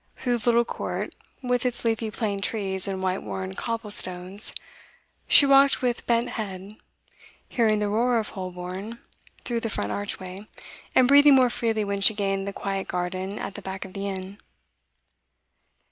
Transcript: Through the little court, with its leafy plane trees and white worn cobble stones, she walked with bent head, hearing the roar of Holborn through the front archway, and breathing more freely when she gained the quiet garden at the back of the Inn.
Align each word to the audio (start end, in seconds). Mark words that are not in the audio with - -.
Through 0.17 0.39
the 0.39 0.49
little 0.49 0.65
court, 0.65 1.13
with 1.43 1.63
its 1.63 1.85
leafy 1.85 2.09
plane 2.09 2.41
trees 2.41 2.87
and 2.87 3.03
white 3.03 3.21
worn 3.21 3.53
cobble 3.53 3.91
stones, 3.91 4.51
she 5.27 5.45
walked 5.45 5.83
with 5.83 6.07
bent 6.07 6.29
head, 6.29 6.77
hearing 7.47 7.77
the 7.77 7.87
roar 7.87 8.17
of 8.17 8.29
Holborn 8.29 8.97
through 9.45 9.59
the 9.59 9.69
front 9.69 9.91
archway, 9.91 10.47
and 10.95 11.07
breathing 11.07 11.35
more 11.35 11.51
freely 11.51 11.83
when 11.85 12.01
she 12.01 12.15
gained 12.15 12.47
the 12.47 12.51
quiet 12.51 12.87
garden 12.87 13.37
at 13.37 13.53
the 13.53 13.61
back 13.61 13.85
of 13.85 13.93
the 13.93 14.07
Inn. 14.07 14.39